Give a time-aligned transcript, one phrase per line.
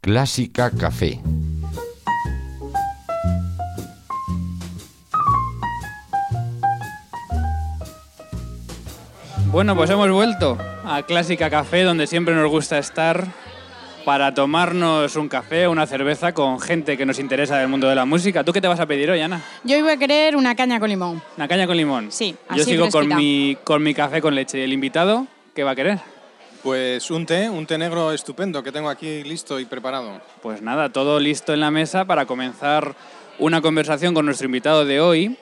[0.00, 1.20] Clásica Café.
[9.52, 13.26] Bueno, pues hemos vuelto a Clásica Café, donde siempre nos gusta estar
[14.06, 17.94] para tomarnos un café o una cerveza con gente que nos interesa del mundo de
[17.94, 18.42] la música.
[18.42, 19.42] ¿Tú qué te vas a pedir hoy, Ana?
[19.64, 21.22] Yo iba a querer una caña con limón.
[21.36, 22.10] ¿Una caña con limón?
[22.10, 24.60] Sí, Yo sigo con mi, con mi café con leche.
[24.60, 25.98] ¿Y el invitado qué va a querer?
[26.62, 30.20] Pues un té, un té negro estupendo que tengo aquí listo y preparado.
[30.42, 32.94] Pues nada, todo listo en la mesa para comenzar
[33.38, 35.38] una conversación con nuestro invitado de hoy,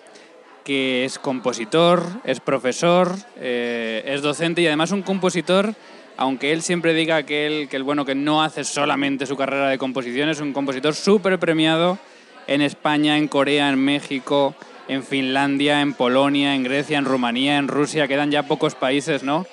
[0.62, 5.74] que es compositor, es profesor, eh, es docente y además un compositor,
[6.16, 9.70] aunque él siempre diga que él, que el bueno que no hace solamente su carrera
[9.70, 11.98] de composición, es un compositor súper premiado
[12.46, 14.54] en España, en Corea, en México,
[14.87, 19.46] en Finlandia, en Polonia, en Grecia, en Rumanía, en Rusia, quedan ya pocos países, ¿no?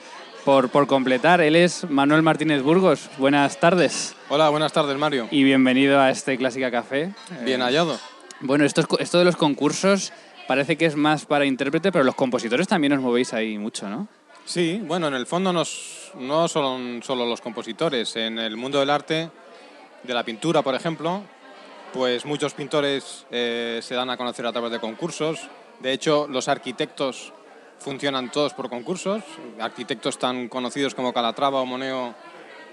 [0.46, 3.10] Por, por completar, él es Manuel Martínez Burgos.
[3.18, 5.28] Buenas tardes Hola, buenas tardes, Mario.
[5.32, 7.14] y bienvenido a este Clásica Café.
[7.44, 8.00] Bien hallado.
[8.42, 10.14] Bueno, esto, es esto de los concursos
[10.48, 14.08] parece que es más para intérprete, pero los compositores también os movéis ahí mucho, ¿no?
[14.46, 18.16] Sí, bueno, en el fondo nos- no son solo los compositores.
[18.16, 19.32] En el mundo del arte,
[20.04, 21.24] de la pintura, por ejemplo,
[21.92, 25.40] pues muchos pintores eh, se dan a conocer a través de concursos.
[25.80, 27.34] De hecho, los arquitectos
[27.80, 29.24] funcionan todos por concursos.
[29.60, 32.16] Arquitectos tan conocidos como Calatrava o Moneo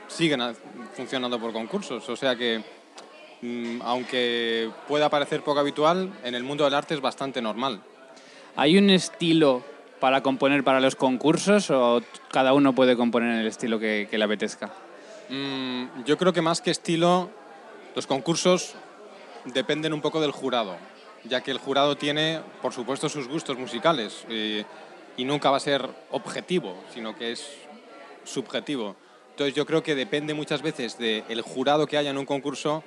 [0.08, 0.40] siguen
[0.94, 2.08] funcionando por concursos.
[2.08, 2.62] O sea que,
[3.42, 7.82] mm, aunque pueda parecer poco habitual, en el mundo del arte es bastante normal.
[8.56, 9.62] ¿Hay un estilo
[10.00, 14.18] para componer para los concursos o cada uno puede componer en el estilo que, que
[14.18, 14.72] le apetezca?
[15.28, 17.30] Mm, yo creo que más que estilo,
[17.94, 18.74] los concursos
[19.44, 20.76] dependen un poco del jurado,
[21.24, 24.26] ya que el jurado tiene, por supuesto, sus gustos musicales
[25.16, 27.46] y nunca va a ser objetivo, sino que es
[28.24, 28.96] subjetivo.
[29.30, 32.84] Entonces yo creo que depende muchas veces del jurado que haya en un concurso,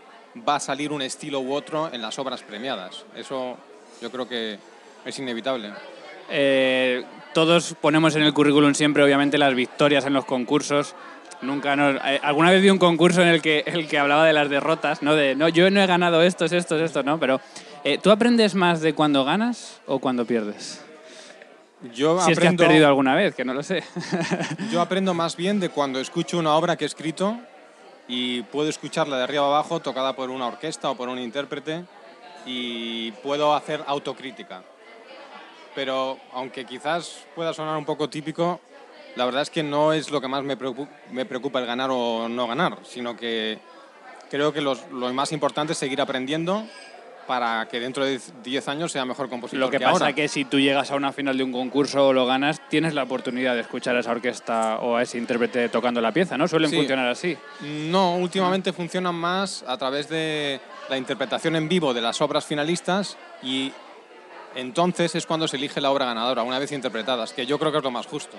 [0.47, 3.05] va a salir un estilo u otro en las obras premiadas.
[3.15, 3.57] Eso
[4.01, 4.57] yo creo que
[5.05, 5.71] es inevitable.
[6.29, 7.03] Eh,
[7.33, 10.95] todos ponemos en el currículum siempre, obviamente, las victorias en los concursos.
[11.41, 14.33] Nunca nos- eh, alguna vez vi un concurso en el que, el que hablaba de
[14.33, 15.15] las derrotas, ¿no?
[15.15, 17.19] De, no, yo no he ganado estos, estos, estos, ¿no?
[17.19, 17.41] Pero,
[17.83, 20.84] eh, ¿tú aprendes más de cuando ganas o cuando pierdes?
[21.93, 23.83] Yo Si es que has aprendo- perdido alguna vez, que no lo sé.
[24.71, 27.37] Yo aprendo más bien de cuando escucho una obra que he escrito
[28.07, 31.83] y puedo escucharla de arriba abajo tocada por una orquesta o por un intérprete
[32.45, 34.63] y puedo hacer autocrítica.
[35.73, 38.61] Pero aunque quizás pueda sonar un poco típico,
[39.15, 41.89] la verdad es que no es lo que más me preocu- me preocupa el ganar
[41.91, 43.59] o no ganar, sino que
[44.29, 46.65] creo que los- lo más importante es seguir aprendiendo
[47.27, 50.13] para que dentro de 10 años sea mejor compositor Lo que que pasa ahora.
[50.13, 53.03] que si tú llegas a una final de un concurso o lo ganas, tienes la
[53.03, 56.47] oportunidad de escuchar a esa orquesta o a ese intérprete tocando la pieza, ¿no?
[56.47, 56.75] Suelen Sí.
[56.77, 57.37] funcionar así.
[57.61, 60.59] No, últimamente funcionan más a través de
[60.89, 63.71] la interpretación en vivo de las obras finalistas y
[64.55, 67.79] entonces es cuando se elige la obra ganadora, una vez interpretadas, que yo creo que
[67.79, 68.37] es lo más justo.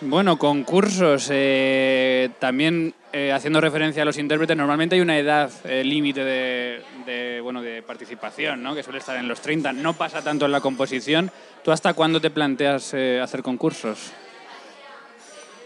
[0.00, 5.82] Bueno, concursos, eh, también eh, haciendo referencia a los intérpretes, normalmente hay una edad eh,
[5.82, 8.76] límite de, de, bueno, de participación, ¿no?
[8.76, 9.72] que suele estar en los 30.
[9.72, 11.32] No pasa tanto en la composición.
[11.64, 14.12] ¿Tú hasta cuándo te planteas hacer concursos?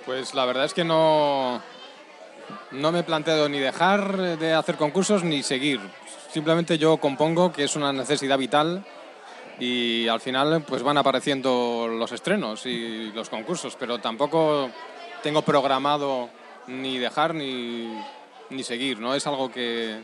[0.06, 1.60] Pues la verdad es que no,
[2.70, 5.78] no me he planteado ni dejar de hacer concursos ni seguir.
[6.32, 8.82] Simplemente yo compongo, que es una necesidad vital,
[9.58, 14.70] y al final pues van apareciendo los estrenos y los concursos, pero tampoco
[15.22, 16.30] tengo programado
[16.66, 17.98] ni dejar ni,
[18.50, 20.02] ni seguir, no es algo que,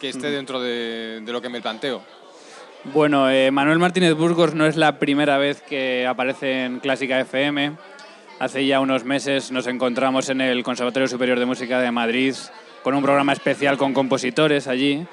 [0.00, 2.02] que esté dentro de, de lo que me planteo.
[2.84, 7.76] Bueno, eh, Manuel Martínez Burgos no es la primera vez que aparece en Clásica FM.
[8.40, 12.34] Hace ya unos meses nos encontramos en el Conservatorio Superior de Música de Madrid
[12.82, 15.06] con un programa especial con compositores allí.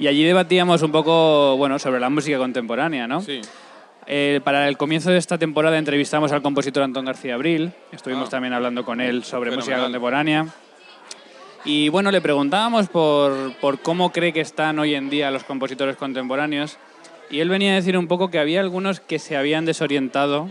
[0.00, 3.20] Y allí debatíamos un poco bueno, sobre la música contemporánea, ¿no?
[3.20, 3.40] Sí,
[4.12, 7.72] Eh, para el comienzo de esta temporada entrevistamos al compositor Antón García Abril.
[7.92, 8.30] Estuvimos Ah.
[8.30, 10.46] también hablando con él sobre música contemporánea.
[11.64, 15.94] Y bueno, le preguntábamos por, por cómo cree que están hoy en día los compositores
[15.96, 16.78] contemporáneos.
[17.30, 20.48] Y él venía a decir un poco que había algunos que se habían desorientado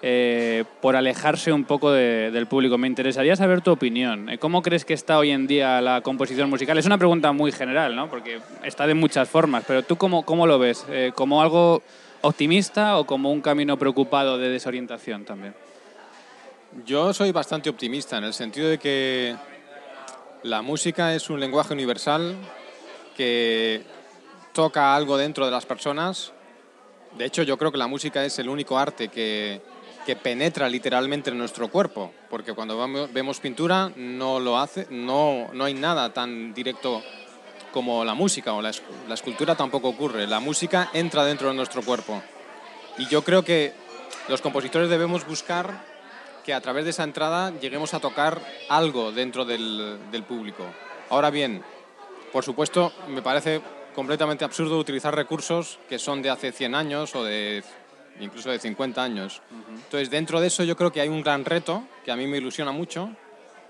[0.00, 2.78] eh, por alejarse un poco de- del público.
[2.78, 4.28] Me interesaría saber tu opinión.
[4.28, 6.78] Eh, ¿Cómo crees que está hoy en día la composición musical?
[6.78, 8.08] Es una pregunta muy general, ¿no?
[8.08, 10.86] Porque está de muchas formas, pero ¿tú cómo, cómo lo ves?
[10.90, 11.82] Eh, ¿Como algo
[12.20, 15.54] optimista o como un camino preocupado de desorientación también?
[16.84, 19.34] Yo soy bastante optimista en el sentido de que
[20.44, 22.36] la música es un lenguaje universal
[23.16, 23.82] que
[24.52, 26.32] toca algo dentro de las personas.
[27.16, 29.60] De hecho, yo creo que la música es el único arte que,
[30.08, 32.78] que penetra literalmente en nuestro cuerpo, porque cuando
[33.12, 37.02] vemos pintura no lo hace, no, no hay nada tan directo
[37.74, 38.70] como la música o la
[39.12, 40.26] escultura tampoco ocurre.
[40.26, 42.22] La música entra dentro de nuestro cuerpo.
[42.96, 43.74] Y yo creo que
[44.30, 45.84] los compositores debemos buscar
[46.42, 48.40] que a través de esa entrada lleguemos a tocar
[48.70, 50.64] algo dentro del, del público.
[51.10, 51.62] Ahora bien,
[52.32, 53.60] por supuesto, me parece
[53.94, 57.62] completamente absurdo utilizar recursos que son de hace 100 años o de
[58.20, 59.42] incluso de 50 años.
[59.74, 62.38] Entonces, dentro de eso yo creo que hay un gran reto que a mí me
[62.38, 63.10] ilusiona mucho,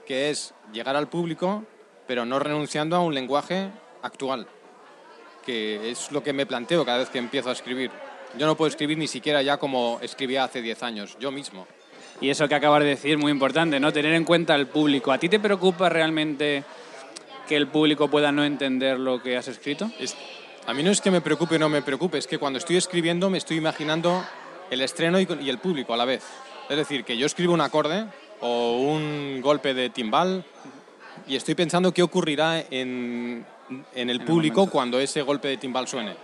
[0.06, 1.64] que es llegar al público,
[2.06, 3.68] pero no renunciando a un lenguaje
[4.02, 4.46] actual,
[5.44, 7.90] que es lo que me planteo cada vez que empiezo a escribir.
[8.36, 11.66] Yo no puedo escribir ni siquiera ya como escribía hace 10 años, yo mismo.
[12.20, 13.92] Y eso que acabas de decir, muy importante, ¿no?
[13.92, 15.12] Tener en cuenta al público.
[15.12, 16.64] ¿A ti te preocupa realmente
[17.46, 19.90] que el público pueda no entender lo que has escrito?
[19.98, 20.16] Es-
[20.66, 22.76] a mí no es que me preocupe o no me preocupe, es que cuando estoy
[22.76, 24.22] escribiendo me estoy imaginando
[24.70, 26.24] el estreno y, el público a la vez.
[26.68, 28.06] Es decir, que yo escribo un acorde
[28.40, 30.44] o un golpe de timbal
[31.26, 33.44] y estoy pensando qué ocurrirá en,
[33.94, 36.14] en el público cuando ese golpe de timbal suene.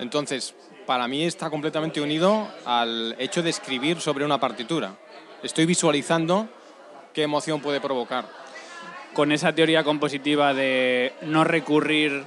[0.00, 0.54] Entonces,
[0.86, 4.94] para mí está completamente unido al hecho de escribir sobre una partitura.
[5.42, 6.48] Estoy visualizando
[7.12, 8.26] qué emoción puede provocar.
[9.12, 12.24] Con esa teoría compositiva de no recurrir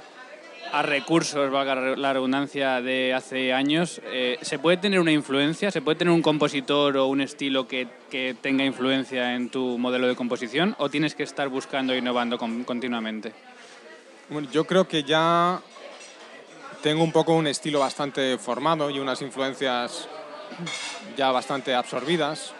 [0.72, 5.70] a recursos, valga la redundancia, de hace años, eh, ¿se puede tener una influencia?
[5.70, 10.08] ¿Se puede tener un compositor o un estilo que, que tenga influencia en tu modelo
[10.08, 10.74] de composición?
[10.78, 13.32] ¿O tienes que estar buscando e innovando con- continuamente?
[14.30, 15.60] Bueno, yo creo que ya
[16.82, 20.08] tengo un poco un estilo bastante formado y unas influencias
[21.18, 22.54] ya bastante absorbidas,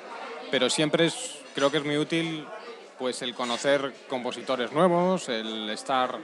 [0.50, 2.47] pero siempre es, creo que es muy útil
[2.99, 6.19] pues el conocer compositores nuevos, el estar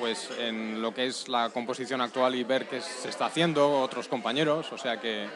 [0.00, 4.08] pues en lo que es la composición actual y ver qué se está haciendo otros
[4.08, 5.26] compañeros, o sea que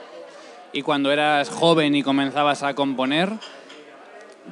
[0.72, 3.31] Y cuando eras joven y comenzabas a componer,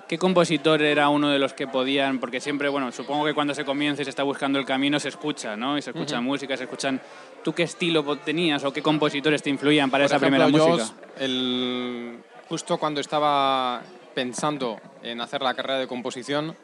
[0.07, 2.21] ¿qué compositor era uno de los que podían?
[2.21, 5.09] Porque siempre, bueno, supongo que cuando se comienza y se está buscando el camino se
[5.09, 5.77] escucha, ¿no?
[5.77, 7.01] Y se escucha música, se escuchan.
[7.43, 10.69] ¿Tú qué estilo tenías o qué compositores te influían para Por esa ejemplo, primera yo,
[10.77, 10.95] música?
[11.19, 12.19] el-
[12.49, 13.83] justo cuando estaba
[14.15, 16.57] pensando en hacer la carrera de composición,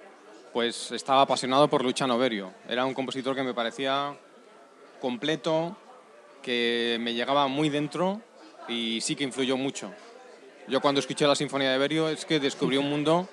[0.58, 2.52] pues estaba apasionado por Luciano Berio.
[2.68, 4.12] Era un compositor que me parecía
[5.00, 5.76] completo,
[6.42, 8.20] que me llegaba muy dentro
[8.66, 9.92] y sí que influyó mucho.
[10.66, 13.28] Yo cuando escuché la Sinfonía de Berio es que descubrí un mundo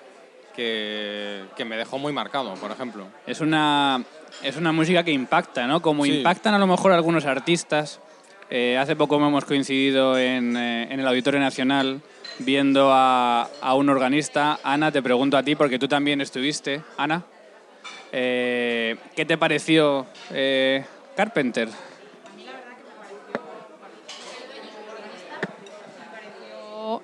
[0.55, 3.07] que, que me dejó muy marcado, por ejemplo.
[3.25, 4.03] Es una,
[4.43, 5.81] es una música que impacta, ¿no?
[5.81, 6.17] Como Sí.
[6.17, 8.01] impactan a lo mejor algunos artistas.
[8.51, 12.01] Eh, hace poco hemos coincidido en, eh, en el Auditorio Nacional
[12.39, 14.59] viendo a, a un organista.
[14.63, 16.81] Ana, te pregunto a ti, porque tú también estuviste.
[16.97, 17.23] Ana,
[18.11, 20.85] eh, ¿qué te pareció eh,
[21.15, 21.69] Carpenter?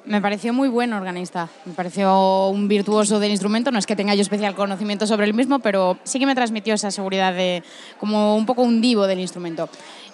[0.06, 1.50] Me pareció muy buen organista.
[1.66, 3.72] Me pareció un virtuoso del instrumento.
[3.72, 6.74] No es que tenga yo especial conocimiento sobre el mismo, pero sí que me transmitió
[6.74, 7.64] esa seguridad de
[8.00, 9.70] como un poco un divo del instrumento.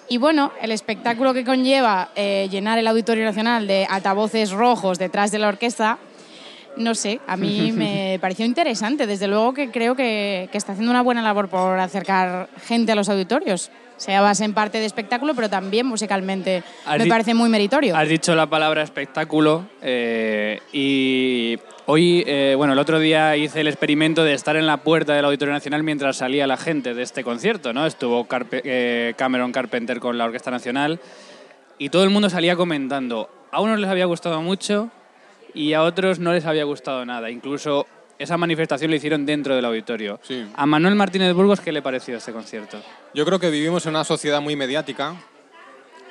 [0.09, 5.31] Y bueno, el espectáculo que conlleva eh, llenar el Auditorio Nacional de altavoces rojos detrás
[5.31, 5.97] de la orquesta,
[6.77, 9.05] no sé, a mí me pareció interesante.
[9.05, 12.95] Desde luego que creo que, que está haciendo una buena labor por acercar gente a
[12.95, 13.69] los auditorios.
[13.97, 16.63] Sea base en parte de espectáculo, pero también musicalmente
[16.99, 17.97] me parece muy meritorio.
[17.97, 21.36] Has dicho la palabra espectáculo eh, y
[21.87, 25.25] hoy, eh, bueno, el otro día hice el experimento de estar en la puerta del
[25.25, 27.85] Auditorio Nacional mientras salía la gente de este concierto, ¿no?
[27.85, 30.99] Estuvo Carpe- eh, Cameron Carpenter con la Orquesta Nacional
[31.77, 33.29] y todo el mundo salía comentando.
[33.51, 34.91] A unos les había gustado mucho
[35.53, 37.29] y a otros no les había gustado nada.
[37.31, 37.87] Incluso
[38.19, 40.19] esa manifestación lo hicieron dentro del auditorio.
[40.23, 40.45] Sí.
[40.55, 42.81] A Manuel Martínez Burgos, ¿qué le pareció este concierto?
[43.13, 45.15] Yo creo que vivimos en una sociedad muy mediática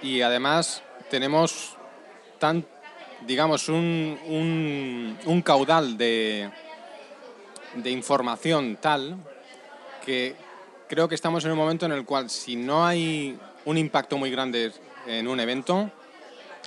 [0.02, 1.76] y además tenemos
[2.38, 2.64] tan,
[3.26, 4.18] digamos, un,
[5.26, 6.50] un- caudal de,
[7.74, 9.16] de información tal
[10.04, 10.34] que
[10.88, 14.30] creo que estamos en un momento en el cual si no hay un impacto muy
[14.30, 14.72] grande
[15.06, 15.90] en un evento,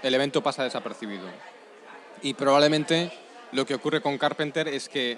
[0.04, 1.26] el evento pasa desapercibido.
[2.22, 3.12] Y probablemente
[3.54, 5.18] lo que ocurre con Carpenter es que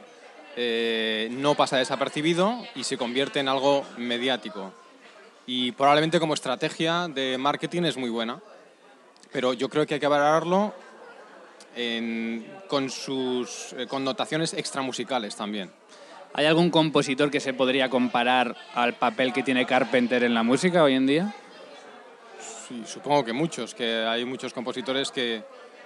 [0.56, 4.72] eh, no pasa desapercibido y se convierte en algo mediático.
[5.48, 8.40] Y probablemente como estrategia de marketing es muy buena,
[9.32, 10.74] pero yo creo que hay que valorarlo
[11.76, 15.72] en- con sus eh, connotaciones extramusicales también.
[16.34, 20.84] ¿Hay algún compositor que se podría comparar al papel que tiene Carpenter en la música
[20.84, 21.34] hoy en día?
[22.68, 25.44] Sí, supongo que muchos, que hay muchos compositores que,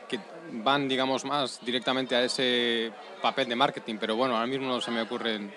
[0.08, 0.20] que
[0.52, 2.92] van, digamos, más directamente a ese
[3.24, 5.52] papel de marketing, pero bueno, ahora mismo no se me ocurren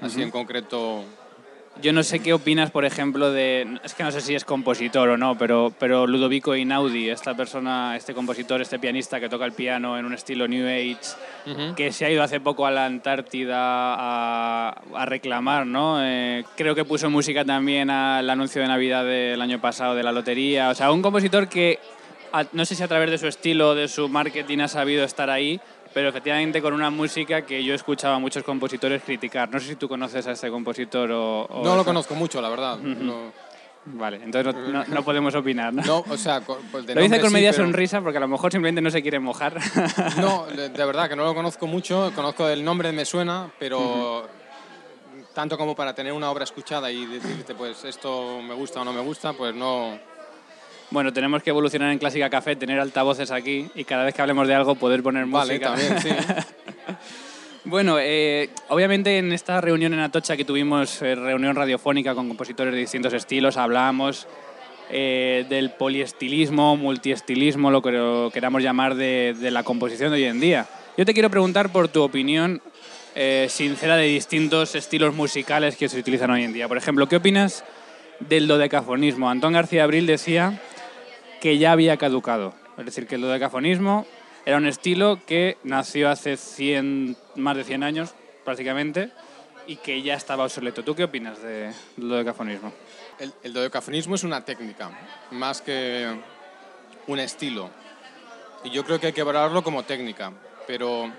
[0.00, 1.04] así en concreto
[1.82, 3.78] yo no sé qué opinas, por ejemplo, de.
[3.84, 7.96] Es que no sé si es compositor o no, pero, pero Ludovico Einaudi, esta persona,
[7.96, 12.04] este compositor, este pianista que toca el piano en un estilo New Age, que se
[12.04, 15.98] ha ido hace poco a la Antártida a, a reclamar, ¿no?
[16.02, 20.12] Eh, creo que puso música también al anuncio de Navidad del año pasado de la
[20.12, 20.70] lotería.
[20.70, 21.78] O sea, un compositor que
[22.52, 25.60] no sé si a través de su estilo, de su marketing ha sabido estar ahí,
[25.92, 29.50] pero efectivamente con una música que yo escuchaba a muchos compositores criticar.
[29.50, 31.62] No sé si tú conoces a este compositor o...
[31.64, 32.78] no lo conozco mucho, la verdad.
[33.88, 34.52] Vale, entonces
[34.88, 35.82] no, podemos opinar, ¿no?
[35.82, 38.90] No, o sea, pues Lo dice con media sonrisa porque a lo mejor simplemente no
[38.90, 39.56] se quiere mojar.
[40.20, 44.28] No, de, verdad que no lo conozco mucho, conozco el nombre, me suena, pero
[45.34, 48.92] tanto como para tener una obra escuchada y decirte, pues esto me gusta o no
[48.92, 49.98] me gusta, pues no,
[50.90, 54.46] bueno, tenemos que evolucionar en Clásica Café, tener altavoces aquí y cada vez que hablemos
[54.46, 55.70] de algo poder poner música.
[55.70, 56.10] Vale, también, sí.
[57.64, 62.72] bueno, eh, obviamente en esta reunión en Atocha que tuvimos, eh, reunión radiofónica con compositores
[62.72, 64.28] de distintos estilos, hablábamos
[64.88, 70.24] eh, del poliestilismo, multiestilismo, lo que lo queramos llamar, de, de, la composición de hoy
[70.24, 70.66] en día.
[70.96, 72.62] Yo te quiero preguntar por tu opinión
[73.48, 76.68] sincera de distintos estilos musicales que se utilizan hoy en día.
[76.68, 77.64] Por ejemplo, ¿qué opinas
[78.20, 79.30] del dodecafonismo?
[79.30, 80.60] Antón García Abril decía
[81.40, 82.54] que ya había caducado.
[82.78, 84.06] Es decir, que el dodecafonismo
[84.44, 88.14] era un estilo que nació hace 100, más de 100 años
[88.44, 89.10] prácticamente
[89.66, 90.84] y que ya estaba obsoleto.
[90.84, 92.72] ¿Tú qué opinas del dodecafonismo?
[93.18, 94.90] El, el dodecafonismo es una técnica,
[95.32, 96.14] más que
[97.06, 97.70] un estilo.
[98.64, 100.32] Y yo creo que hay que valorarlo como técnica,
[100.66, 101.10] pero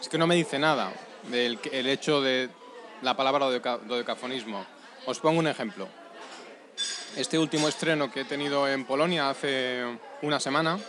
[0.00, 0.92] es que no me dice nada
[1.30, 2.48] del el hecho de
[3.02, 4.64] la palabra dodecafonismo.
[5.06, 5.88] Os pongo un ejemplo.
[7.16, 9.84] Este último estreno que he tenido en Polonia hace
[10.22, 10.80] una semana,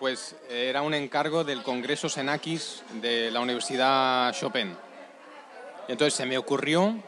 [0.00, 4.76] pues era un encargo del Congreso Senakis de la Universidad Chopin.
[5.86, 7.00] Entonces se me ocurrió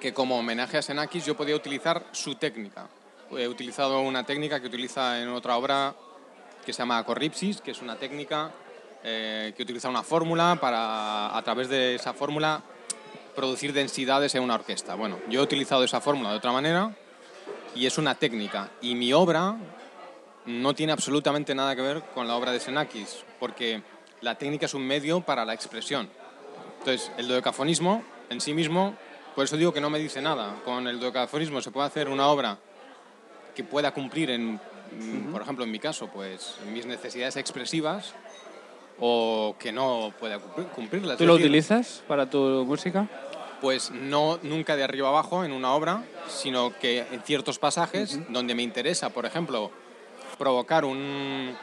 [0.00, 2.88] que como homenaje a Senakis yo podía utilizar su técnica.
[3.30, 5.94] He utilizado una técnica que utiliza en otra obra
[6.64, 8.50] que se llama corripsis, que es una técnica
[9.04, 12.62] eh, que utiliza una fórmula para, a través de esa fórmula,
[13.34, 14.94] producir densidades en una orquesta.
[14.94, 16.96] Bueno, yo he utilizado esa fórmula de otra manera
[17.76, 18.70] y es una técnica.
[18.80, 19.56] Y mi obra
[20.46, 23.82] no tiene absolutamente nada que ver con la obra de Senakis, porque
[24.22, 26.08] la técnica es un medio para la expresión.
[26.78, 28.96] Entonces, el dodecafonismo en sí mismo,
[29.34, 30.56] por eso digo que no me dice nada.
[30.64, 32.58] Con el dodecafonismo se puede hacer una obra
[33.54, 34.60] que pueda cumplir, en,
[35.32, 38.14] por ejemplo, en mi caso, pues mis necesidades expresivas
[38.98, 41.18] o que no pueda cumplirlas.
[41.18, 43.06] ¿Tú lo utilizas para tu música?
[43.60, 48.54] Pues no nunca de arriba abajo en una obra, sino que en ciertos pasajes donde
[48.54, 49.70] me interesa, por ejemplo,
[50.38, 51.56] provocar un,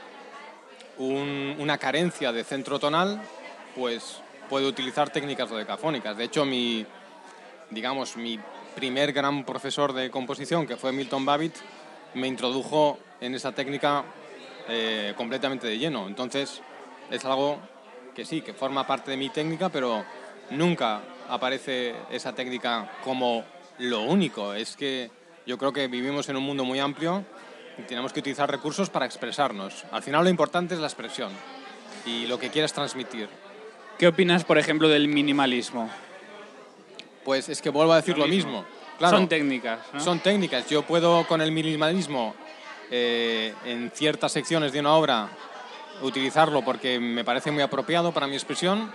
[0.97, 3.21] una carencia de centro tonal,
[3.75, 6.17] pues puedo utilizar técnicas dodecafónicas.
[6.17, 6.85] De hecho, mi,
[7.69, 8.39] digamos, mi
[8.75, 11.55] primer gran profesor de composición, que fue Milton Babbitt,
[12.15, 14.03] me introdujo en esa técnica
[14.67, 16.07] eh, completamente de lleno.
[16.07, 16.62] Entonces,
[17.09, 17.59] es algo
[18.15, 20.03] que sí, que forma parte de mi técnica, pero
[20.51, 21.01] nunca
[21.34, 23.44] aparece esa técnica como
[23.80, 24.54] lo único.
[24.54, 25.10] Es que
[25.48, 27.25] yo creo que vivimos en un mundo muy amplio
[27.80, 29.84] y tenemos que utilizar recursos para expresarnos.
[29.92, 31.32] Al final lo importante es la expresión
[32.06, 33.28] y lo que quieras transmitir.
[33.98, 35.90] ¿Qué opinas, por ejemplo, del minimalismo?
[37.25, 38.63] Pues es que vuelvo a decir lo, mismo.
[39.00, 39.80] son técnicas.
[39.98, 40.70] Son técnicas.
[40.70, 42.36] Yo puedo con el minimalismo
[42.92, 45.30] eh, en ciertas secciones de una obra
[46.04, 48.92] utilizarlo porque me parece muy apropiado para mi expresión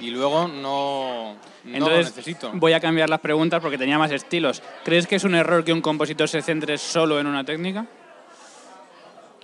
[0.00, 2.50] y luego no, no lo necesito.
[2.54, 4.62] Voy a cambiar las preguntas porque tenía más estilos.
[4.84, 7.86] ¿Crees que es un error que un compositor se centre solo en una técnica?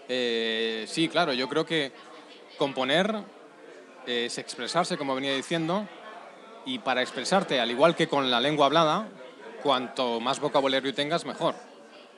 [0.08, 1.32] Eh, sí, claro.
[1.32, 1.92] Yo creo que
[2.56, 3.14] componer
[4.06, 5.88] es expresarse, como venía diciendo,
[6.66, 9.08] y para expresarte, al igual que con la lengua hablada,
[9.62, 11.54] cuanto más vocabulario tengas, mejor.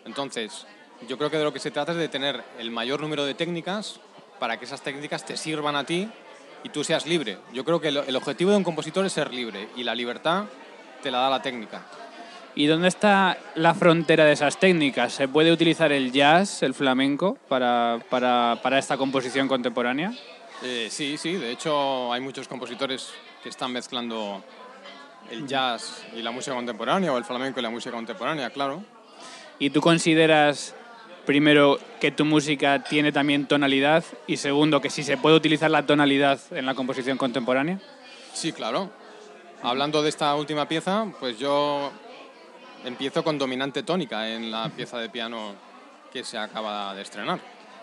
[0.05, 0.66] Entonces,
[1.09, 3.35] yo creo que de lo que se trata es de tener el mayor número de
[3.35, 4.00] técnicas
[4.38, 6.11] para que esas técnicas te sirvan a ti
[6.66, 7.38] y tú seas libre.
[7.52, 10.46] Yo creo que el objetivo de un compositor es ser libre y la libertad
[11.00, 11.87] te la da la técnica.
[12.56, 15.12] ¿Y dónde está la frontera de esas técnicas?
[15.12, 20.12] ¿Se puede utilizar el jazz, el flamenco, para, para, para esta composición contemporánea?
[20.64, 21.35] Eh, sí, sí.
[21.35, 23.12] De hecho, hay muchos compositores
[23.44, 24.42] que están mezclando
[25.30, 28.82] el jazz y la música contemporánea, o el flamenco y la música contemporánea, claro.
[29.61, 30.75] ¿Y tú consideras
[31.26, 35.85] primero, que tu música tiene también tonalidad y segundo, que si se puede utilizar la
[35.85, 37.78] tonalidad en la composición contemporánea?
[38.33, 38.90] Sí, claro.
[39.62, 41.92] Hablando de esta última pieza, pues yo
[42.85, 45.54] empiezo con dominante tónica en la pieza de piano
[46.12, 47.40] que se acaba de estrenar.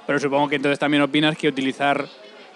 [0.07, 2.07] Pero supongo que entonces también opinas que utilizar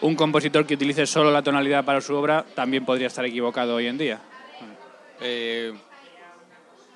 [0.02, 3.88] un compositor que utilice solo la tonalidad para su obra también podría estar equivocado hoy
[3.88, 4.20] en día.
[5.20, 5.74] Eh,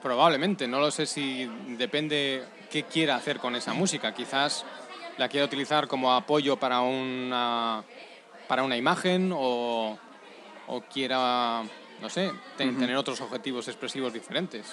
[0.01, 4.13] Probablemente, no lo sé si depende qué quiera hacer con esa música.
[4.13, 4.65] Quizás
[5.17, 7.83] la quiera utilizar como apoyo para una,
[8.47, 9.97] para una imagen o,
[10.67, 11.63] o quiera,
[12.01, 14.65] no sé, tener otros objetivos expresivos diferentes.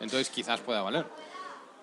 [0.00, 1.06] Entonces quizás pueda valer.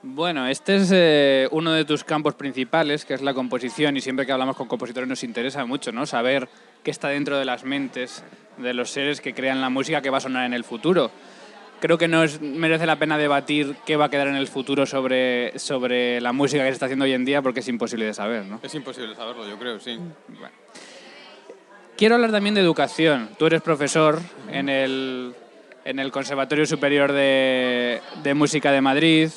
[0.03, 4.25] Bueno, este es eh, uno de tus campos principales, que es la composición, y siempre
[4.25, 6.07] que hablamos con compositores nos interesa mucho, ¿no?
[6.07, 6.49] Saber
[6.81, 8.23] qué está dentro de las mentes
[8.57, 11.11] de los seres que crean la música que va a sonar en el futuro.
[11.81, 15.57] Creo que no merece la pena debatir qué va a quedar en el futuro sobre,
[15.59, 18.45] sobre la música que se está haciendo hoy en día, porque es imposible de saber,
[18.45, 18.59] ¿no?
[18.63, 19.99] Es imposible saberlo, yo creo, sí.
[21.97, 23.29] Quiero hablar también de educación.
[23.37, 24.19] Tú eres profesor
[24.49, 25.33] en el,
[25.83, 29.29] en el Conservatorio Superior de, de Música de Madrid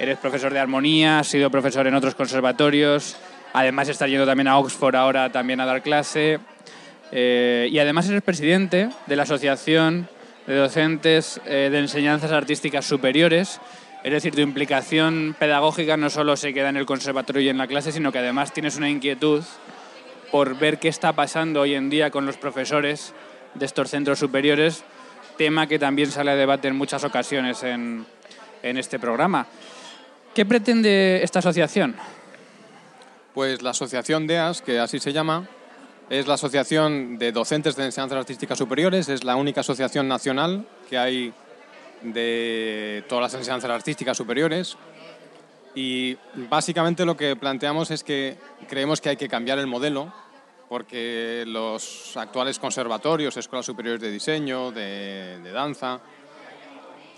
[0.00, 3.18] Eres profesor de armonía, has sido profesor en otros conservatorios,
[3.52, 6.40] además estás yendo también a Oxford ahora también a dar clase.
[7.12, 10.08] Eh, y además eres presidente de la Asociación
[10.46, 13.60] de Docentes eh, de Enseñanzas Artísticas Superiores.
[14.02, 17.66] Es decir, tu implicación pedagógica no solo se queda en el conservatorio y en la
[17.66, 19.44] clase, sino que además tienes una inquietud
[20.30, 23.12] por ver qué está pasando hoy en día con los profesores
[23.54, 24.84] de estos centros superiores,
[25.36, 28.06] tema que también sale a debate en muchas ocasiones en,
[28.62, 29.46] en este programa.
[30.34, 31.96] ¿Qué pretende esta asociación?
[33.34, 35.48] Pues la asociación DEAS, que así se llama,
[36.10, 40.98] es la Asociación de Docentes de Enseñanzas Artísticas Superiores, es la única asociación nacional que
[40.98, 41.32] hay
[42.02, 44.76] de todas las enseñanzas artísticas superiores.
[45.76, 48.36] Y básicamente lo que planteamos es que
[48.68, 50.12] creemos que hay que cambiar el modelo,
[50.68, 56.00] porque los actuales conservatorios, escuelas superiores de diseño, de, de danza,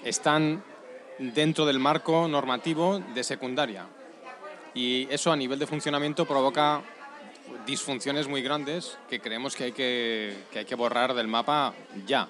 [0.04, 0.62] están
[1.18, 3.86] dentro del marco normativo de secundaria.
[4.74, 6.82] Y eso a nivel de funcionamiento provoca
[7.66, 11.74] disfunciones muy grandes que creemos que hay que, hay que borrar del mapa
[12.06, 12.28] ya.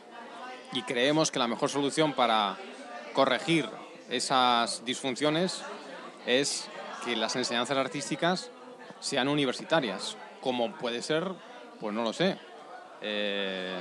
[0.73, 2.57] Y creemos que la mejor solución para
[3.13, 3.69] corregir
[4.09, 5.63] esas disfunciones
[6.27, 6.69] es
[7.05, 8.51] que las enseñanzas artísticas
[9.01, 11.29] sean universitarias, como puede ser,
[11.81, 12.39] pues no lo sé,
[13.01, 13.81] eh,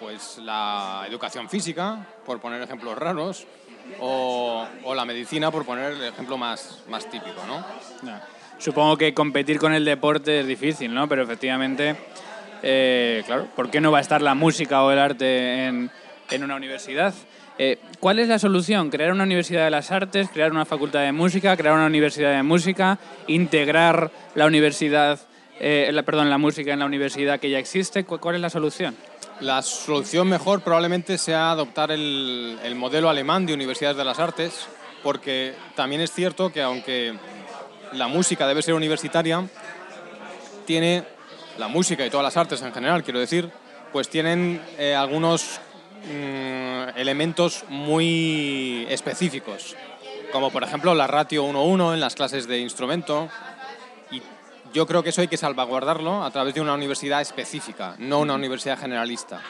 [0.00, 3.46] pues la educación física, por poner ejemplos raros,
[4.00, 7.64] o, la medicina, por poner el ejemplo más, más típico, ¿no?
[8.62, 11.08] Supongo que competir con el deporte es difícil, ¿no?
[11.08, 11.96] Pero efectivamente,
[12.62, 15.90] eh, claro, ¿por qué no va a estar la música o el arte en,
[16.30, 17.12] en una universidad?
[17.58, 18.88] Eh, ¿Cuál es la solución?
[18.88, 20.28] ¿Crear una universidad de las artes?
[20.32, 21.56] ¿Crear una facultad de música?
[21.56, 23.00] ¿Crear una universidad de música?
[23.26, 25.18] ¿Integrar la universidad,
[25.58, 28.04] eh, la, perdón, la música en la universidad que ya existe?
[28.04, 28.96] ¿Cuál es la solución?
[29.40, 34.68] La solución mejor probablemente sea adoptar el, modelo alemán de universidades de las artes,
[35.02, 37.14] porque también es cierto que aunque
[37.94, 39.46] la música debe ser universitaria,
[40.66, 41.04] tiene
[41.58, 43.50] la música y todas las artes en general, quiero decir,
[43.92, 45.60] pues tienen eh, algunos
[46.06, 49.76] mm, elementos muy específicos,
[50.32, 53.28] como por ejemplo la ratio 1-1 en las clases de instrumento,
[54.72, 58.34] yo creo que eso hay que salvaguardarlo a través de una universidad específica, no una
[58.34, 59.42] universidad generalista.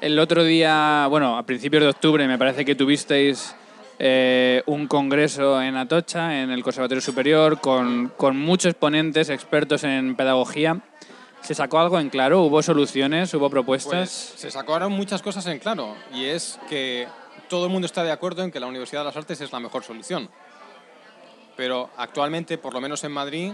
[0.00, 3.54] El otro día, bueno, a principios de octubre me parece que tuvisteis
[4.00, 10.16] eh, un congreso en Atocha, en el Conservatorio Superior, con, con, muchos ponentes expertos en
[10.16, 10.80] pedagogía.
[11.42, 12.42] ¿Se sacó algo en claro?
[12.42, 13.32] ¿Hubo soluciones?
[13.34, 14.32] ¿Hubo propuestas?
[14.32, 17.06] Pues se sacaron muchas cosas en claro y es que
[17.48, 19.60] todo el mundo está de acuerdo en que la Universidad de las Artes es la
[19.60, 20.28] mejor solución
[21.60, 23.52] pero actualmente, por lo menos en Madrid,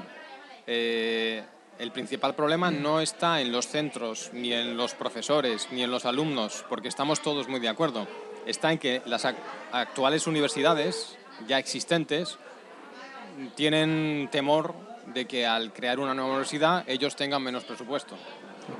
[0.65, 1.43] eh,
[1.77, 6.05] el principal problema no está en los centros, ni en los profesores, ni en los
[6.05, 8.07] alumnos, porque estamos todos muy de acuerdo.
[8.47, 9.27] Está en que las
[9.73, 12.39] actuales universidades ya existentes
[13.55, 14.75] tienen temor
[15.07, 18.17] de que al crear una nueva universidad ellos tengan menos presupuesto,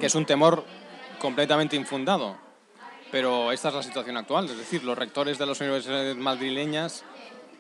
[0.01, 0.65] que es un temor
[1.19, 2.37] completamente infundado.
[3.13, 7.05] Pero esta es la situación actual, es decir, los rectores de las universidades madrileñas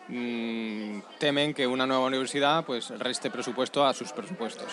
[0.08, 4.68] Mm, temen que una nueva universidad pues reste presupuesto a sus presupuestos.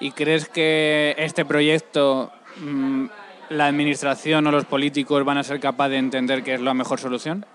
[0.00, 3.06] ¿Y crees que este proyecto mm,
[3.50, 7.00] la administración o los políticos van a ser capaces de entender que es la mejor
[7.00, 7.46] solución?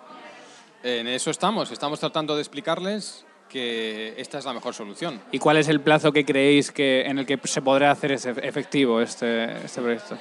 [0.84, 5.21] En eso estamos, estamos tratando de explicarles que esta es la mejor solución.
[5.32, 8.32] ¿Y cuál es el plazo que creéis que en el que se podrá hacer ese
[8.41, 10.17] efectivo este, este proyecto?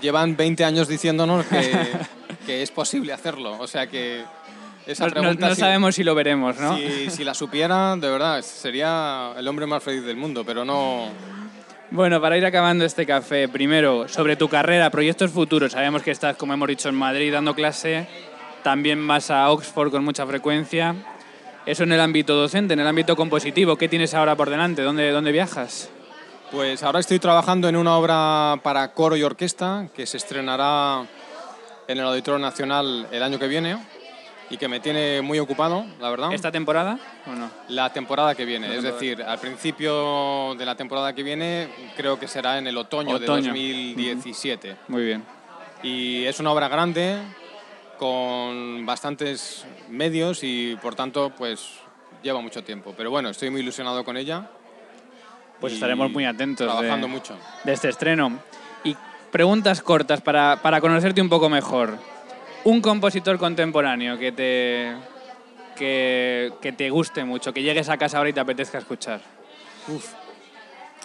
[0.00, 1.72] Llevan 20 años diciéndonos que,
[2.46, 4.24] que es posible hacerlo, o sea que
[5.38, 6.76] no, sabemos si lo veremos, ¿no?
[6.76, 11.08] Si, la supiera, de verdad, sería el hombre más feliz del mundo, pero no...
[11.90, 15.72] Bueno, para ir acabando este café, primero, sobre tu carrera, proyectos futuros.
[15.72, 18.08] Sabemos que estás, como hemos dicho, en Madrid dando clase,
[18.62, 20.94] también vas a Oxford con mucha frecuencia.
[21.66, 24.82] Eso en el ámbito docente, en el ámbito compositivo, ¿qué tienes ahora por delante?
[24.82, 25.90] ¿Dónde, dónde viajas?
[26.50, 31.06] Pues ahora estoy trabajando en una obra para coro y orquesta que se estrenará
[31.86, 33.76] en el Auditorio Nacional el año que viene
[34.50, 36.32] y que me tiene muy ocupado, la verdad.
[36.32, 37.50] ¿Esta temporada o no?
[37.68, 39.00] La temporada que viene, La es temporada.
[39.00, 43.24] decir, al principio de la temporada que viene creo que será en el otoño, de
[43.24, 43.48] Otoño.
[43.48, 44.76] 2017.
[44.88, 45.24] Muy bien.
[45.82, 47.18] Y es una obra grande,
[47.98, 51.68] con bastantes medios y por tanto pues
[52.22, 52.94] lleva mucho tiempo.
[52.96, 54.50] Pero bueno, estoy muy ilusionado con ella.
[55.60, 56.66] Pues estaremos muy atentos.
[56.66, 57.36] Trabajando de- mucho.
[57.64, 58.40] de este estreno.
[58.82, 58.96] Y
[59.30, 61.96] preguntas cortas para, para conocerte un poco mejor.
[62.64, 64.94] Un compositor contemporáneo que te,
[65.76, 69.20] que, que te guste mucho, que llegues a casa ahora y te apetezca escuchar.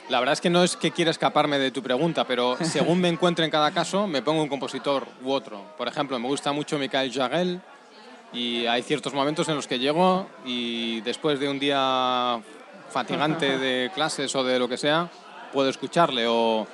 [0.07, 3.09] La verdad es que no es que quiera escaparme de tu pregunta, pero según me
[3.09, 5.61] encuentre en cada caso, me pongo un compositor u otro.
[5.77, 7.61] Por ejemplo, me gusta mucho Michael Jagel
[8.31, 12.39] y hay ciertos momentos en los que llego y después de un día
[12.89, 15.09] fatigante de clases o de lo que sea,
[15.51, 16.65] puedo escucharle o,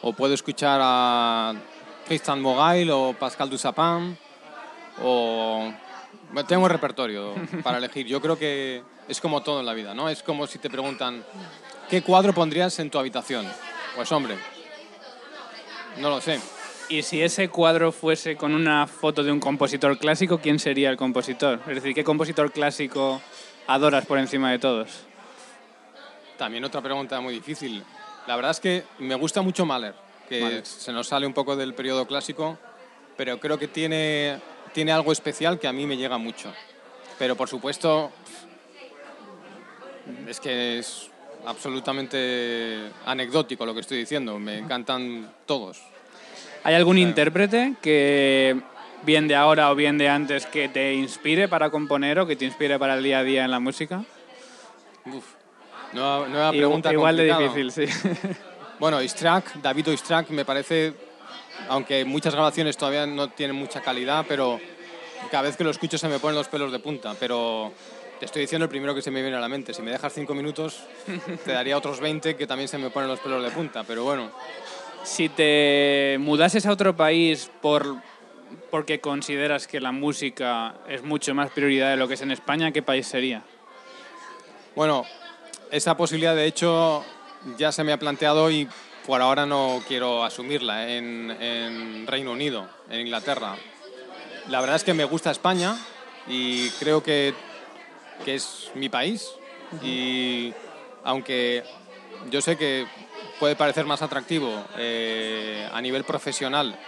[0.00, 1.52] o puedo escuchar a
[2.06, 4.16] Tristan Mogail o Pascal Dussapin
[5.02, 5.72] o...
[6.46, 8.06] Tengo un repertorio para elegir.
[8.06, 10.08] Yo creo que es como todo en la vida, ¿no?
[10.08, 11.24] Es como si te preguntan,
[11.88, 13.46] ¿qué cuadro pondrías en tu habitación?
[13.96, 14.36] Pues hombre,
[15.98, 16.40] no lo sé.
[16.88, 20.96] Y si ese cuadro fuese con una foto de un compositor clásico, ¿quién sería el
[20.96, 21.60] compositor?
[21.68, 23.20] Es decir, ¿qué compositor clásico
[23.66, 25.04] adoras por encima de todos?
[26.36, 27.84] También otra pregunta muy difícil.
[28.26, 29.94] La verdad es que me gusta mucho Mahler,
[30.28, 30.66] que Mahler.
[30.66, 32.58] se nos sale un poco del periodo clásico,
[33.16, 34.40] pero creo que tiene,
[34.72, 36.52] tiene algo especial que a mí me llega mucho.
[37.18, 38.10] Pero por supuesto,
[40.26, 41.10] es que es
[41.46, 44.38] absolutamente anecdótico lo que estoy diciendo.
[44.38, 45.82] Me encantan todos.
[46.62, 48.60] ¿Hay algún intérprete que,
[49.02, 52.44] bien de ahora o bien de antes, que te inspire para componer o que te
[52.44, 54.04] inspire para el día a día en la música?
[55.06, 55.24] Uf.
[55.92, 57.84] Nueva, nueva pregunta Igual de difícil, sí.
[58.78, 60.94] Bueno, Istrak, David Istrak me parece,
[61.68, 64.60] aunque muchas grabaciones todavía no tienen mucha calidad, pero
[65.30, 67.14] cada vez que lo escucho se me ponen los pelos de punta.
[67.18, 67.72] Pero
[68.18, 69.72] te estoy diciendo el primero que se me viene a la mente.
[69.74, 70.82] Si me dejas cinco minutos,
[71.44, 73.84] te daría otros 20 que también se me ponen los pelos de punta.
[73.84, 74.30] Pero bueno,
[75.02, 77.96] Si te mudases a otro país por,
[78.70, 82.72] porque consideras que la música es mucho más prioridad de lo que es en España,
[82.72, 83.42] ¿qué país sería?
[84.76, 85.04] bueno,
[85.70, 87.04] esa posibilidad de hecho
[87.58, 88.68] ya se me ha planteado y
[89.06, 93.56] por ahora no quiero asumirla en, en Reino Unido, en Inglaterra.
[94.48, 95.76] La verdad es que me gusta España
[96.26, 97.34] y creo que,
[98.24, 99.30] que es mi país.
[99.82, 100.52] Y
[101.04, 101.64] aunque
[102.30, 102.86] yo sé que
[103.38, 106.78] puede parecer más atractivo eh, a nivel profesional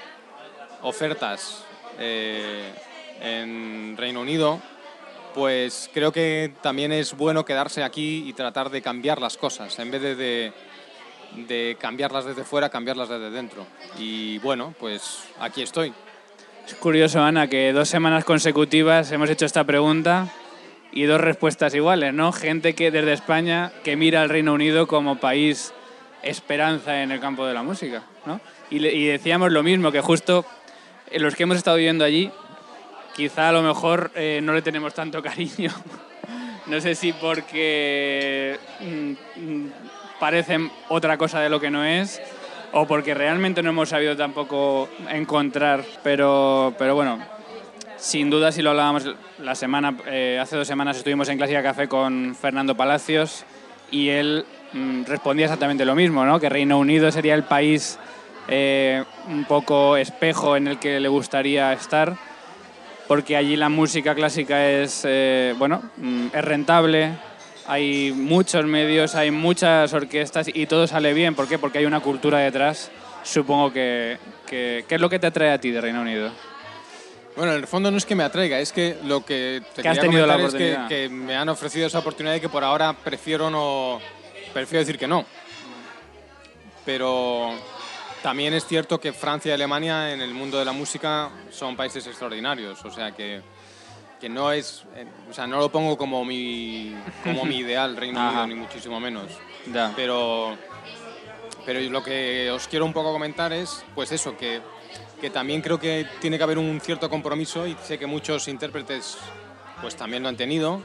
[0.83, 1.65] ofertas
[1.99, 2.73] eh,
[3.21, 4.61] en Reino Unido,
[5.35, 9.91] pues creo que también es bueno quedarse aquí y tratar de cambiar las cosas, en
[9.91, 10.53] vez de, de,
[11.37, 13.67] de cambiarlas desde fuera, cambiarlas desde dentro.
[13.99, 15.93] Y bueno, pues aquí estoy.
[16.67, 20.29] Es curioso, Ana, que dos semanas consecutivas hemos hecho esta pregunta
[20.93, 22.33] y dos respuestas iguales, ¿no?
[22.33, 25.73] Gente que desde España que mira al Reino Unido como país
[26.23, 28.41] esperanza en el campo de la música, ¿no?
[28.71, 30.47] Y, decíamos lo mismo, que justo
[31.13, 32.31] los que hemos estado viviendo allí,
[33.15, 35.71] quizá a lo mejor eh, no le tenemos tanto cariño.
[36.67, 39.73] No sé si porque mm, mm,
[40.23, 42.23] parecen otra cosa de lo que no es
[42.71, 47.19] o porque realmente no hemos sabido tampoco encontrar, pero, pero bueno,
[47.97, 49.05] sin duda si lo hablábamos
[49.41, 53.45] la semana, eh, hace dos semanas estuvimos en Clásica Café con Fernando Palacios
[53.91, 56.39] y él mm, respondía exactamente lo mismo, ¿no?
[56.39, 57.99] que Reino Unido sería el país
[58.47, 62.17] eh, un poco espejo en el que le gustaría estar
[63.09, 67.11] porque allí la música clásica es, eh, bueno, mm, es rentable,
[67.67, 71.35] hay muchos medios, hay muchas orquestas y todo sale bien.
[71.35, 71.59] ¿Por qué?
[71.59, 72.91] Porque hay una cultura detrás,
[73.23, 74.85] supongo que, que...
[74.89, 76.31] ¿Qué es lo que te atrae a ti de Reino Unido?
[77.37, 79.89] Bueno, en el fondo no es que me atraiga, es que lo que te Que
[79.89, 82.93] has tenido la es que, que me han ofrecido esa oportunidad y que por ahora
[82.93, 84.01] prefiero no,
[84.53, 85.25] prefiero decir que no.
[86.85, 87.55] Pero
[88.23, 92.07] también es cierto que Francia y Alemania en el mundo de la música son países
[92.07, 93.41] extraordinarios, o sea que,
[94.23, 98.21] que no es, eh, o sea, no lo pongo como mi, como mi ideal Reino.
[98.29, 99.27] Unido ni muchísimo menos.
[99.67, 99.93] Ya.
[99.97, 100.57] Pero,
[101.67, 104.61] pero lo que os quiero un poco comentar es, pues eso, que,
[105.21, 109.19] que también creo que tiene que haber un cierto compromiso y sé que muchos intérpretes
[109.81, 110.81] pues también lo han tenido,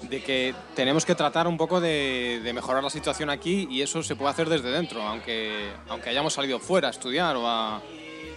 [0.00, 4.02] de que tenemos que tratar un poco de, de mejorar la situación aquí y eso
[4.02, 7.82] se puede hacer desde dentro, aunque, aunque hayamos salido fuera a estudiar o a,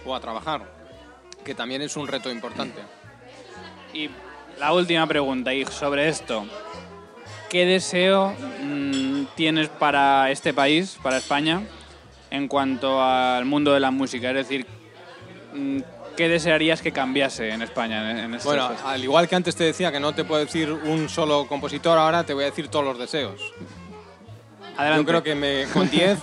[0.04, 0.70] o a trabajar,
[1.42, 2.82] que también es un reto importante.
[3.92, 4.10] Y
[4.58, 6.44] la última pregunta, y sobre esto.
[7.48, 11.62] ¿Qué deseo mm, tienes para este país, para España,
[12.30, 14.28] en cuanto al mundo de la música?
[14.30, 14.66] Es decir,
[15.54, 15.78] mm,
[16.16, 18.22] ¿qué desearías que cambiase en España?
[18.24, 21.08] En, estos- Bueno, al igual que antes te decía que no te puedo decir un
[21.08, 23.40] solo compositor, ahora te voy a decir todos los deseos.
[24.76, 25.02] Adelante.
[25.02, 26.18] Yo creo que me, con 10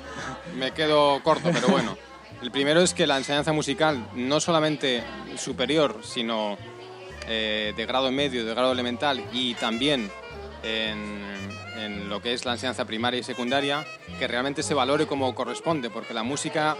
[0.56, 1.96] me quedo corto, pero bueno.
[2.40, 5.04] El primero es que la enseñanza musical, no solamente
[5.36, 6.58] superior, sino
[7.28, 10.10] eh, de grado medio, de grado elemental y también
[10.62, 11.22] en,
[11.78, 13.84] en lo que es la enseñanza primaria y secundaria,
[14.18, 16.76] que realmente se valore como corresponde, porque la música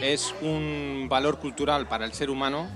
[0.00, 2.68] es un valor cultural para el ser humano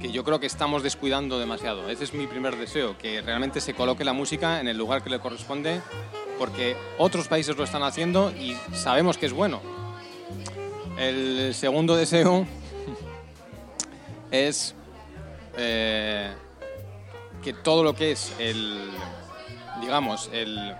[0.00, 1.90] que yo creo que estamos descuidando demasiado.
[1.90, 5.10] Ese es mi primer deseo, que realmente se coloque la música en el lugar que
[5.10, 5.80] le corresponde,
[6.38, 9.60] porque otros países lo están haciendo y sabemos que es bueno.
[10.98, 12.46] El segundo deseo
[14.30, 14.74] es
[15.58, 16.32] eh,
[17.42, 18.90] que todo lo que es el,
[19.80, 20.74] digamos, el,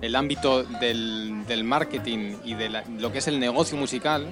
[0.00, 4.26] el ámbito del, del marketing y de la- lo que es el negocio musical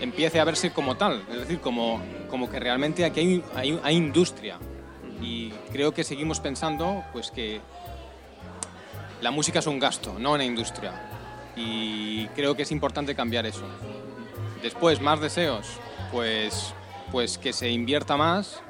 [0.00, 3.96] empiece a verse como tal, es decir, como, como que realmente aquí hay, hay, hay
[3.96, 4.58] industria.
[5.20, 7.60] Y creo que seguimos pensando pues que
[9.20, 10.92] la música es un gasto, no una industria.
[11.56, 13.64] Y creo que es importante cambiar eso.
[14.62, 15.66] Después, más deseos,
[16.10, 16.72] pues,
[17.12, 18.62] pues que se invierta más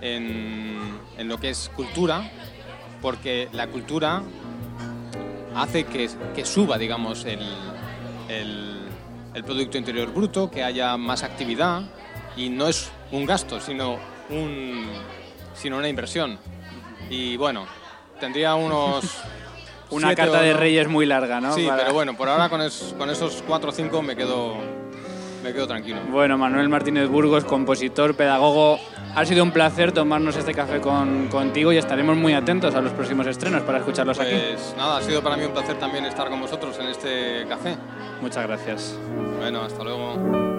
[0.00, 2.30] en, en lo que es cultura,
[3.02, 4.22] porque la cultura
[5.54, 7.40] hace que, que suba, digamos, el,
[8.28, 8.78] el-
[9.32, 11.82] el Producto Interior Bruto, que haya más actividad
[12.36, 13.96] y no es un gasto, sino,
[14.28, 14.86] un,
[15.54, 16.36] sino una inversión.
[17.08, 17.66] Y bueno,
[18.18, 19.04] tendría unos...
[19.92, 21.52] Una siete carta de reyes muy larga, ¿no?
[21.52, 24.54] Sí, Para- pero bueno, por ahora con, es- con esos cuatro o cinco me quedo,
[25.42, 25.98] me quedo tranquilo.
[26.10, 28.78] Bueno, Manuel Martínez Burgos, compositor, pedagogo,
[29.14, 32.92] ha sido un placer tomarnos este café con, contigo y estaremos muy atentos a los
[32.92, 34.30] próximos estrenos para escucharlos aquí.
[34.30, 37.76] Pues nada, ha sido para mí un placer también estar con vosotros en este café.
[38.20, 38.98] Muchas gracias.
[39.38, 40.49] Bueno, hasta luego.